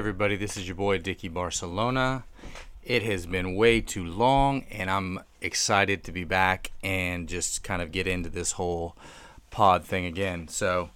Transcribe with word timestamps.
everybody, 0.00 0.34
this 0.34 0.56
is 0.56 0.66
your 0.66 0.76
boy 0.76 0.96
Dicky 0.96 1.28
Barcelona. 1.28 2.24
It 2.82 3.02
has 3.02 3.26
been 3.26 3.54
way 3.54 3.82
too 3.82 4.06
long, 4.06 4.64
and 4.70 4.90
I'm 4.90 5.20
excited 5.42 6.04
to 6.04 6.10
be 6.10 6.24
back 6.24 6.72
and 6.82 7.28
just 7.28 7.62
kind 7.62 7.82
of 7.82 7.92
get 7.92 8.06
into 8.06 8.30
this 8.30 8.52
whole 8.52 8.96
pod 9.50 9.84
thing 9.84 10.06
again. 10.06 10.48
So, 10.48 10.88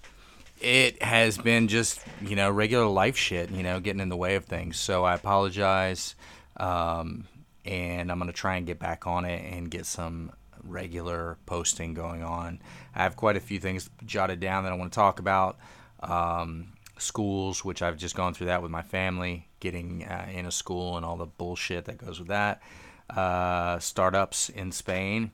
it 0.62 1.02
has 1.02 1.36
been 1.36 1.68
just, 1.68 2.00
you 2.22 2.34
know, 2.34 2.50
regular 2.50 2.86
life 2.86 3.14
shit, 3.18 3.50
you 3.50 3.62
know, 3.62 3.78
getting 3.78 4.00
in 4.00 4.08
the 4.08 4.16
way 4.16 4.36
of 4.36 4.46
things. 4.46 4.78
So, 4.78 5.04
I 5.04 5.16
apologize, 5.16 6.14
um, 6.56 7.28
and 7.66 8.10
I'm 8.10 8.18
going 8.18 8.30
to 8.30 8.32
try 8.32 8.56
and 8.56 8.66
get 8.66 8.78
back 8.78 9.06
on 9.06 9.26
it 9.26 9.44
and 9.52 9.70
get 9.70 9.84
some 9.84 10.32
regular 10.62 11.36
posting 11.44 11.92
going 11.92 12.22
on. 12.22 12.58
I 12.94 13.02
have 13.02 13.16
quite 13.16 13.36
a 13.36 13.40
few 13.40 13.60
things 13.60 13.90
jotted 14.06 14.40
down 14.40 14.64
that 14.64 14.72
I 14.72 14.76
want 14.76 14.92
to 14.92 14.96
talk 14.96 15.18
about. 15.18 15.58
Um, 16.00 16.68
schools, 16.98 17.64
which 17.64 17.82
I've 17.82 17.96
just 17.96 18.14
gone 18.14 18.34
through 18.34 18.46
that 18.46 18.62
with 18.62 18.70
my 18.70 18.82
family, 18.82 19.48
getting 19.60 20.04
uh, 20.04 20.28
in 20.32 20.46
a 20.46 20.50
school 20.50 20.96
and 20.96 21.04
all 21.04 21.16
the 21.16 21.26
bullshit 21.26 21.86
that 21.86 21.98
goes 21.98 22.18
with 22.18 22.28
that. 22.28 22.62
Uh, 23.10 23.78
startups 23.78 24.48
in 24.48 24.72
Spain, 24.72 25.30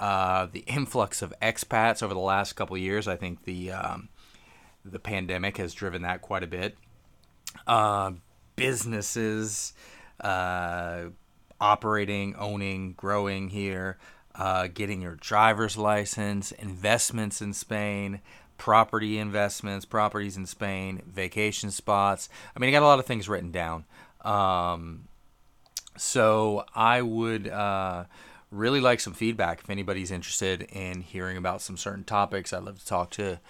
uh, 0.00 0.46
the 0.50 0.60
influx 0.60 1.22
of 1.22 1.32
expats 1.40 2.02
over 2.02 2.12
the 2.12 2.20
last 2.20 2.54
couple 2.54 2.76
years. 2.76 3.06
I 3.06 3.16
think 3.16 3.44
the 3.44 3.70
um, 3.70 4.08
the 4.84 4.98
pandemic 4.98 5.56
has 5.58 5.74
driven 5.74 6.02
that 6.02 6.22
quite 6.22 6.42
a 6.42 6.48
bit. 6.48 6.76
Uh, 7.66 8.12
businesses 8.56 9.72
uh, 10.20 11.04
operating, 11.60 12.34
owning, 12.36 12.92
growing 12.92 13.48
here. 13.48 13.98
Uh, 14.36 14.66
getting 14.66 15.00
your 15.00 15.14
driver's 15.14 15.78
license, 15.78 16.50
investments 16.50 17.40
in 17.40 17.52
Spain, 17.52 18.20
property 18.58 19.18
investments, 19.18 19.84
properties 19.84 20.36
in 20.36 20.46
Spain, 20.46 21.02
vacation 21.06 21.70
spots. 21.70 22.28
I 22.56 22.60
mean, 22.60 22.68
I 22.68 22.72
got 22.72 22.82
a 22.82 22.86
lot 22.86 22.98
of 22.98 23.06
things 23.06 23.28
written 23.28 23.50
down. 23.50 23.84
Um, 24.22 25.08
so 25.96 26.64
I 26.74 27.02
would 27.02 27.48
uh, 27.48 28.04
really 28.50 28.80
like 28.80 29.00
some 29.00 29.12
feedback 29.12 29.60
if 29.60 29.70
anybody's 29.70 30.10
interested 30.10 30.62
in 30.62 31.02
hearing 31.02 31.36
about 31.36 31.62
some 31.62 31.76
certain 31.76 32.04
topics. 32.04 32.52
I'd 32.52 32.62
love 32.62 32.78
to 32.78 32.86
talk 32.86 33.10
to 33.12 33.40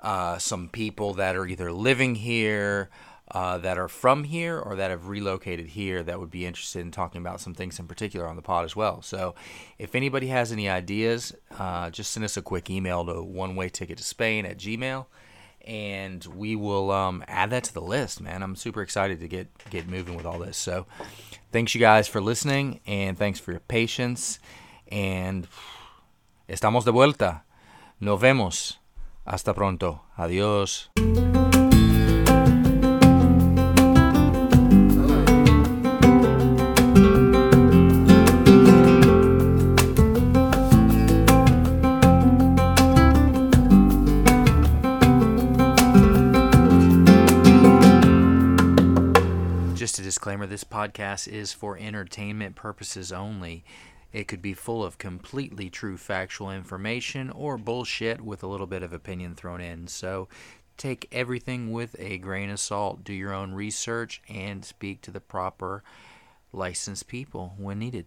uh, 0.00 0.38
some 0.38 0.68
people 0.68 1.14
that 1.14 1.36
are 1.36 1.46
either 1.46 1.72
living 1.72 2.14
here, 2.16 2.90
uh, 3.30 3.58
that 3.58 3.78
are 3.78 3.88
from 3.88 4.24
here, 4.24 4.58
or 4.58 4.76
that 4.76 4.90
have 4.90 5.08
relocated 5.08 5.68
here 5.68 6.02
that 6.02 6.20
would 6.20 6.30
be 6.30 6.44
interested 6.44 6.80
in 6.80 6.90
talking 6.90 7.20
about 7.20 7.40
some 7.40 7.54
things 7.54 7.78
in 7.78 7.86
particular 7.86 8.28
on 8.28 8.36
the 8.36 8.42
pod 8.42 8.64
as 8.64 8.76
well. 8.76 9.00
So 9.02 9.34
if 9.78 9.94
anybody 9.94 10.26
has 10.26 10.52
any 10.52 10.68
ideas, 10.68 11.34
uh, 11.58 11.90
just 11.90 12.12
send 12.12 12.24
us 12.24 12.36
a 12.36 12.42
quick 12.42 12.68
email 12.68 13.04
to 13.06 13.22
one 13.22 13.56
way 13.56 13.68
ticket 13.68 13.98
to 13.98 14.04
Spain 14.04 14.44
at 14.44 14.58
Gmail. 14.58 15.06
And 15.66 16.22
we 16.26 16.54
will 16.54 16.90
um, 16.90 17.24
add 17.26 17.48
that 17.50 17.64
to 17.64 17.72
the 17.72 17.80
list, 17.80 18.20
man. 18.20 18.42
I'm 18.42 18.54
super 18.54 18.82
excited 18.82 19.20
to 19.20 19.28
get 19.28 19.48
get 19.70 19.88
moving 19.88 20.14
with 20.14 20.26
all 20.26 20.38
this. 20.38 20.58
So, 20.58 20.84
thanks 21.52 21.74
you 21.74 21.80
guys 21.80 22.06
for 22.06 22.20
listening, 22.20 22.80
and 22.86 23.16
thanks 23.16 23.40
for 23.40 23.52
your 23.52 23.60
patience. 23.60 24.38
And 24.88 25.48
estamos 26.50 26.84
de 26.84 26.92
vuelta. 26.92 27.44
Nos 27.98 28.20
vemos. 28.20 28.76
Hasta 29.26 29.54
pronto. 29.54 30.02
Adiós. 30.18 31.33
Just 49.84 49.98
a 49.98 50.02
disclaimer 50.02 50.46
this 50.46 50.64
podcast 50.64 51.28
is 51.28 51.52
for 51.52 51.76
entertainment 51.76 52.56
purposes 52.56 53.12
only. 53.12 53.66
It 54.14 54.26
could 54.28 54.40
be 54.40 54.54
full 54.54 54.82
of 54.82 54.96
completely 54.96 55.68
true 55.68 55.98
factual 55.98 56.50
information 56.50 57.28
or 57.28 57.58
bullshit 57.58 58.22
with 58.22 58.42
a 58.42 58.46
little 58.46 58.66
bit 58.66 58.82
of 58.82 58.94
opinion 58.94 59.34
thrown 59.34 59.60
in. 59.60 59.86
So 59.86 60.26
take 60.78 61.06
everything 61.12 61.70
with 61.70 61.96
a 61.98 62.16
grain 62.16 62.48
of 62.48 62.60
salt, 62.60 63.04
do 63.04 63.12
your 63.12 63.34
own 63.34 63.52
research, 63.52 64.22
and 64.26 64.64
speak 64.64 65.02
to 65.02 65.10
the 65.10 65.20
proper 65.20 65.84
licensed 66.50 67.06
people 67.06 67.52
when 67.58 67.78
needed. 67.78 68.06